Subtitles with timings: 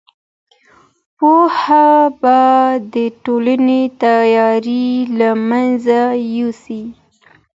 [1.17, 1.85] پوهه
[2.21, 2.39] به
[2.93, 4.85] د ټولني تیارې
[5.19, 5.99] له منځه
[6.35, 6.83] یوسي.